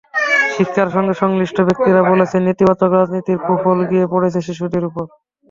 [0.55, 5.05] শিক্ষার সঙ্গে সংশ্লিষ্ট ব্যক্তিরা বলছেন, নেতিবাচক রাজনীতির কুফল গিয়ে পড়েছে শিশুদের ওপর।